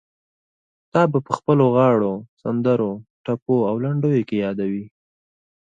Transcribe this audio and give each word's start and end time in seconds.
تا 0.91 1.01
به 1.11 1.19
په 1.25 1.31
خپلو 1.37 1.65
غاړو، 1.75 2.13
سندرو، 2.41 2.91
ټپو 3.23 3.55
او 3.69 3.75
لنډيو 3.85 4.27
کې 4.27 4.35
يادوي. 4.45 4.85